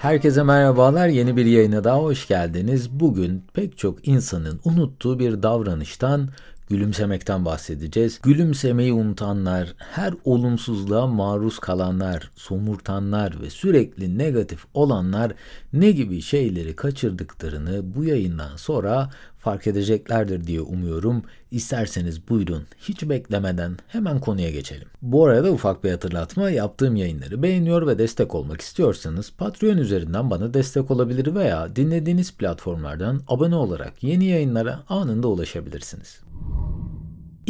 [0.00, 1.08] Herkese merhabalar.
[1.08, 2.90] Yeni bir yayına daha hoş geldiniz.
[2.90, 6.28] Bugün pek çok insanın unuttuğu bir davranıştan
[6.70, 8.20] gülümsemekten bahsedeceğiz.
[8.22, 15.32] Gülümsemeyi unutanlar, her olumsuzluğa maruz kalanlar, somurtanlar ve sürekli negatif olanlar
[15.72, 21.22] ne gibi şeyleri kaçırdıklarını bu yayından sonra fark edeceklerdir diye umuyorum.
[21.50, 24.88] İsterseniz buyurun hiç beklemeden hemen konuya geçelim.
[25.02, 30.54] Bu arada ufak bir hatırlatma yaptığım yayınları beğeniyor ve destek olmak istiyorsanız Patreon üzerinden bana
[30.54, 36.29] destek olabilir veya dinlediğiniz platformlardan abone olarak yeni yayınlara anında ulaşabilirsiniz.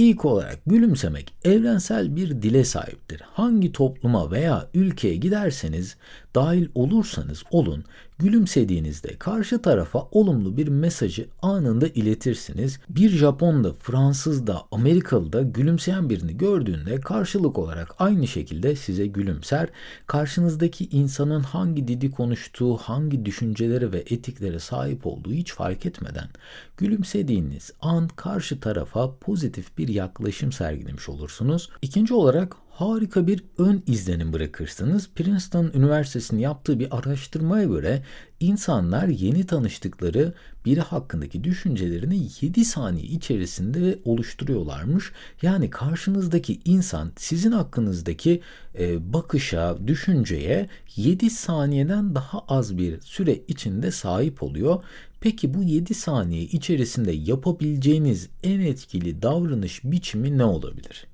[0.00, 3.22] İlk olarak gülümsemek evrensel bir dile sahiptir.
[3.32, 5.96] Hangi topluma veya ülkeye giderseniz,
[6.34, 7.84] dahil olursanız olun,
[8.18, 12.78] gülümsediğinizde karşı tarafa olumlu bir mesajı anında iletirsiniz.
[12.88, 19.06] Bir Japon da, Fransız da, Amerikalı da gülümseyen birini gördüğünde karşılık olarak aynı şekilde size
[19.06, 19.68] gülümser.
[20.06, 26.28] Karşınızdaki insanın hangi dili konuştuğu, hangi düşüncelere ve etiklere sahip olduğu hiç fark etmeden
[26.76, 31.70] gülümsediğiniz an karşı tarafa pozitif bir yaklaşım sergilemiş olursunuz.
[31.82, 35.10] İkinci olarak harika bir ön izlenim bırakırsınız.
[35.14, 38.02] Princeton Üniversitesi'nin yaptığı bir araştırmaya göre
[38.40, 45.12] insanlar yeni tanıştıkları biri hakkındaki düşüncelerini 7 saniye içerisinde oluşturuyorlarmış.
[45.42, 48.40] Yani karşınızdaki insan sizin hakkınızdaki
[48.78, 54.82] e, bakışa, düşünceye 7 saniyeden daha az bir süre içinde sahip oluyor.
[55.20, 61.09] Peki bu 7 saniye içerisinde yapabileceğiniz en etkili davranış biçimi ne olabilir?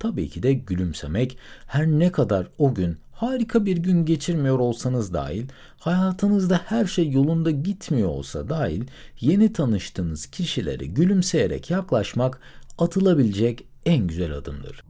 [0.00, 5.48] Tabii ki de gülümsemek her ne kadar o gün harika bir gün geçirmiyor olsanız dahil,
[5.78, 8.84] hayatınızda her şey yolunda gitmiyor olsa dahil
[9.20, 12.40] yeni tanıştığınız kişilere gülümseyerek yaklaşmak
[12.78, 14.84] atılabilecek en güzel adımdır.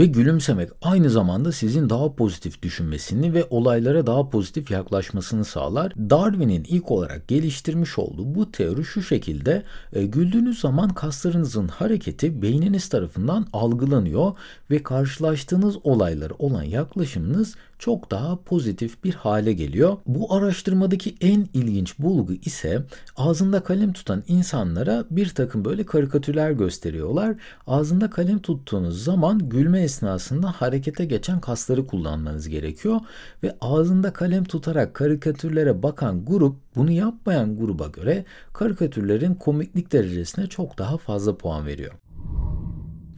[0.00, 5.92] Ve gülümsemek aynı zamanda sizin daha pozitif düşünmesini ve olaylara daha pozitif yaklaşmasını sağlar.
[6.10, 12.88] Darwin'in ilk olarak geliştirmiş olduğu bu teori şu şekilde e, güldüğünüz zaman kaslarınızın hareketi beyniniz
[12.88, 14.32] tarafından algılanıyor
[14.70, 19.96] ve karşılaştığınız olaylara olan yaklaşımınız çok daha pozitif bir hale geliyor.
[20.06, 22.82] Bu araştırmadaki en ilginç bulgu ise
[23.16, 27.36] ağzında kalem tutan insanlara bir takım böyle karikatürler gösteriyorlar.
[27.66, 33.00] Ağzında kalem tuttuğunuz zaman gülme esnasında harekete geçen kasları kullanmanız gerekiyor
[33.42, 40.78] ve ağzında kalem tutarak karikatürlere bakan grup bunu yapmayan gruba göre karikatürlerin komiklik derecesine çok
[40.78, 41.92] daha fazla puan veriyor.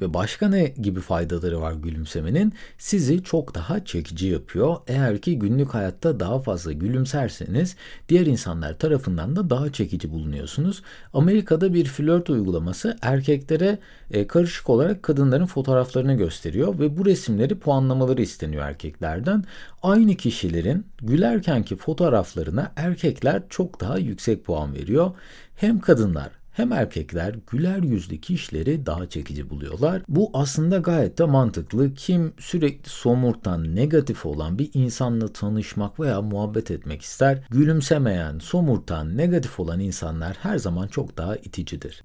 [0.03, 2.53] Ve başka ne gibi faydaları var gülümsemenin?
[2.79, 4.77] Sizi çok daha çekici yapıyor.
[4.87, 7.77] Eğer ki günlük hayatta daha fazla gülümserseniz
[8.09, 10.83] diğer insanlar tarafından da daha çekici bulunuyorsunuz.
[11.13, 13.79] Amerika'da bir flört uygulaması erkeklere
[14.11, 19.45] e, karışık olarak kadınların fotoğraflarını gösteriyor ve bu resimleri puanlamaları isteniyor erkeklerden.
[19.83, 25.11] Aynı kişilerin gülerkenki fotoğraflarına erkekler çok daha yüksek puan veriyor.
[25.57, 30.03] Hem kadınlar hem erkekler güler yüzlü kişileri daha çekici buluyorlar.
[30.09, 31.95] Bu aslında gayet de mantıklı.
[31.95, 37.39] Kim sürekli somurtan, negatif olan bir insanla tanışmak veya muhabbet etmek ister?
[37.51, 42.03] Gülümsemeyen, somurtan, negatif olan insanlar her zaman çok daha iticidir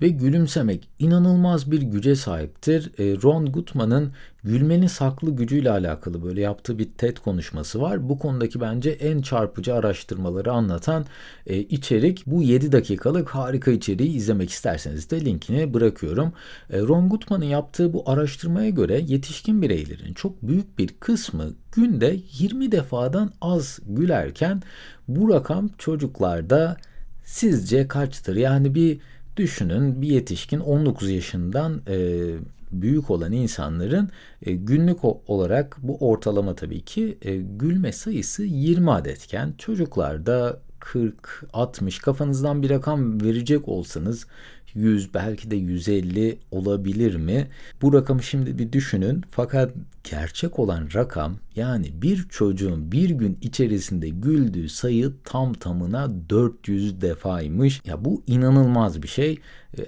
[0.00, 2.92] ve gülümsemek inanılmaz bir güce sahiptir.
[2.98, 4.12] E, Ron Gutman'ın
[4.44, 8.08] gülmenin saklı gücüyle alakalı böyle yaptığı bir TED konuşması var.
[8.08, 11.06] Bu konudaki bence en çarpıcı araştırmaları anlatan
[11.46, 12.26] e, içerik.
[12.26, 16.32] Bu 7 dakikalık harika içeriği izlemek isterseniz de linkini bırakıyorum.
[16.70, 22.72] E, Ron Gutman'ın yaptığı bu araştırmaya göre yetişkin bireylerin çok büyük bir kısmı günde 20
[22.72, 24.62] defadan az gülerken
[25.08, 26.76] bu rakam çocuklarda
[27.24, 28.36] sizce kaçtır?
[28.36, 29.00] Yani bir
[29.36, 32.26] Düşünün bir yetişkin 19 yaşından e,
[32.72, 34.10] büyük olan insanların
[34.42, 41.98] e, günlük olarak bu ortalama tabii ki e, gülme sayısı 20 adetken çocuklarda 40, 60
[41.98, 44.26] kafanızdan bir rakam verecek olsanız
[44.74, 47.48] 100 belki de 150 olabilir mi?
[47.82, 49.22] Bu rakamı şimdi bir düşünün.
[49.30, 49.72] Fakat
[50.10, 57.80] gerçek olan rakam yani bir çocuğun bir gün içerisinde güldüğü sayı tam tamına 400 defaymış.
[57.84, 59.38] Ya bu inanılmaz bir şey.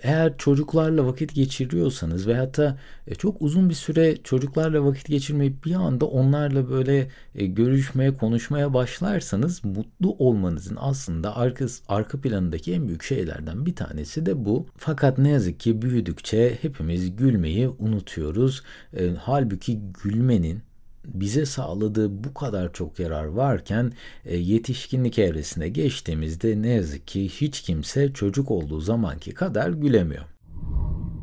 [0.02, 5.75] Eğer çocuklarla vakit geçiriyorsanız veyahut da e, çok uzun bir süre çocuklarla vakit geçirmeyip bir
[5.75, 13.02] anda onlarla böyle e, görüşmeye, konuşmaya başlarsanız mutlu olmanızın aslında arka, arka planındaki en büyük
[13.02, 14.66] şeylerden bir tanesi de bu.
[14.76, 18.62] Fakat ne yazık ki büyüdükçe hepimiz gülmeyi unutuyoruz.
[18.96, 20.68] E, halbuki gülmenin
[21.14, 23.93] bize sağladığı bu kadar çok yarar varken
[24.25, 30.25] e, yetişkinlik evresine geçtiğimizde ne yazık ki hiç kimse çocuk olduğu zamanki kadar gülemiyor.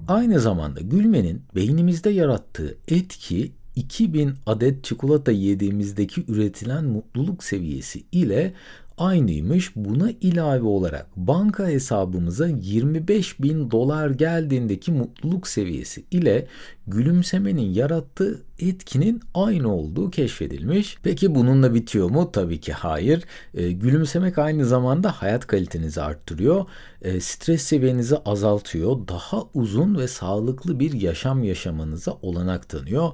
[0.08, 8.54] Aynı zamanda gülmenin beynimizde yarattığı etki 2000 adet çikolata yediğimizdeki üretilen mutluluk seviyesi ile
[8.98, 9.76] aynıymış.
[9.76, 16.48] Buna ilave olarak banka hesabımıza 25 bin dolar geldiğindeki mutluluk seviyesi ile
[16.88, 20.98] gülümsemenin yarattığı etkinin aynı olduğu keşfedilmiş.
[21.04, 22.32] Peki bununla bitiyor mu?
[22.32, 23.24] Tabii ki hayır.
[23.54, 26.66] E, gülümsemek aynı zamanda hayat kalitenizi arttırıyor.
[27.02, 29.08] E, stres seviyenizi azaltıyor.
[29.08, 33.12] Daha uzun ve sağlıklı bir yaşam yaşamanıza olanak tanıyor.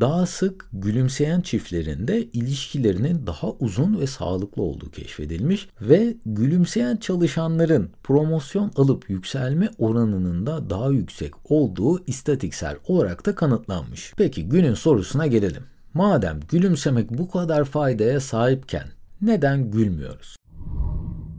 [0.00, 4.90] Daha sık gülümseyen çiftlerin de ilişkilerinin daha uzun ve sağlıklı olduğu
[5.22, 13.34] keşfedilmiş ve gülümseyen çalışanların promosyon alıp yükselme oranının da daha yüksek olduğu istatiksel olarak da
[13.34, 14.12] kanıtlanmış.
[14.16, 15.62] Peki günün sorusuna gelelim.
[15.94, 18.88] Madem gülümsemek bu kadar faydaya sahipken
[19.22, 20.36] neden gülmüyoruz?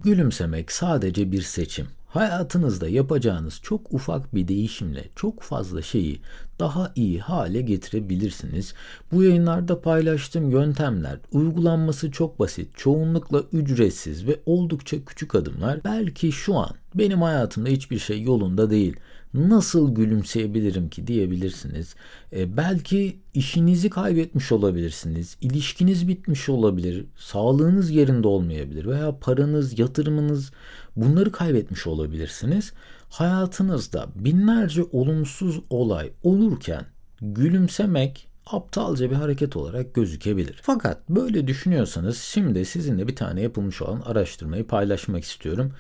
[0.04, 1.88] Gülümsemek sadece bir seçim.
[2.14, 6.22] Hayatınızda yapacağınız çok ufak bir değişimle çok fazla şeyi
[6.60, 8.74] daha iyi hale getirebilirsiniz.
[9.12, 15.84] Bu yayınlarda paylaştığım yöntemler uygulanması çok basit, çoğunlukla ücretsiz ve oldukça küçük adımlar.
[15.84, 18.96] Belki şu an benim hayatımda hiçbir şey yolunda değil
[19.34, 21.96] nasıl gülümseyebilirim ki diyebilirsiniz.
[22.34, 30.52] E, belki işinizi kaybetmiş olabilirsiniz, ilişkiniz bitmiş olabilir, sağlığınız yerinde olmayabilir veya paranız, yatırımınız
[30.96, 32.74] bunları kaybetmiş olabilirsiniz.
[33.10, 36.86] Hayatınızda binlerce olumsuz olay olurken
[37.22, 40.60] gülümsemek aptalca bir hareket olarak gözükebilir.
[40.62, 45.74] Fakat böyle düşünüyorsanız şimdi sizinle bir tane yapılmış olan araştırmayı paylaşmak istiyorum.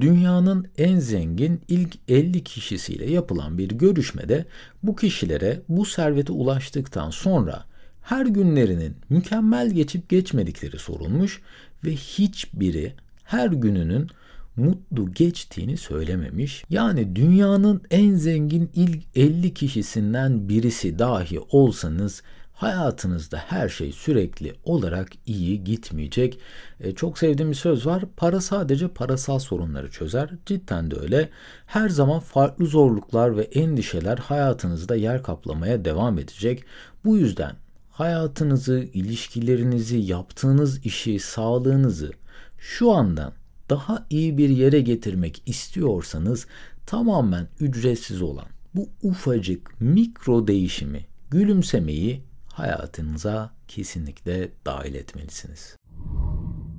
[0.00, 4.44] Dünyanın en zengin ilk 50 kişisiyle yapılan bir görüşmede
[4.82, 7.64] bu kişilere bu servete ulaştıktan sonra
[8.02, 11.40] her günlerinin mükemmel geçip geçmedikleri sorulmuş
[11.84, 12.94] ve hiçbiri
[13.24, 14.10] her gününün
[14.58, 16.64] mutlu geçtiğini söylememiş.
[16.70, 22.22] Yani dünyanın en zengin ilk 50 kişisinden birisi dahi olsanız
[22.52, 26.40] hayatınızda her şey sürekli olarak iyi gitmeyecek.
[26.80, 28.04] E, çok sevdiğim bir söz var.
[28.16, 30.30] Para sadece parasal sorunları çözer.
[30.46, 31.28] Cidden de öyle.
[31.66, 36.64] Her zaman farklı zorluklar ve endişeler hayatınızda yer kaplamaya devam edecek.
[37.04, 37.56] Bu yüzden
[37.90, 42.12] hayatınızı, ilişkilerinizi, yaptığınız işi, sağlığınızı
[42.58, 43.32] şu andan
[43.70, 46.46] daha iyi bir yere getirmek istiyorsanız
[46.86, 55.76] tamamen ücretsiz olan bu ufacık mikro değişimi, gülümsemeyi hayatınıza kesinlikle dahil etmelisiniz.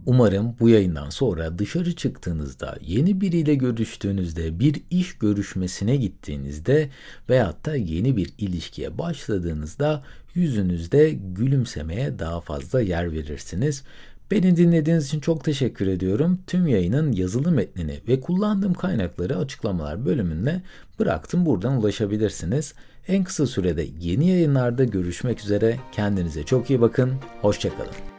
[0.06, 6.90] Umarım bu yayından sonra dışarı çıktığınızda, yeni biriyle görüştüğünüzde, bir iş görüşmesine gittiğinizde
[7.30, 10.04] veyahut da yeni bir ilişkiye başladığınızda
[10.36, 13.84] yüzünüzde gülümsemeye daha fazla yer verirsiniz.
[14.32, 16.40] Beni dinlediğiniz için çok teşekkür ediyorum.
[16.48, 20.62] Tüm yayının yazılı metnini ve kullandığım kaynakları açıklamalar bölümüne
[21.00, 21.46] bıraktım.
[21.46, 22.74] Buradan ulaşabilirsiniz.
[23.08, 25.80] En kısa sürede yeni yayınlarda görüşmek üzere.
[25.92, 27.14] Kendinize çok iyi bakın.
[27.42, 28.19] Hoşçakalın.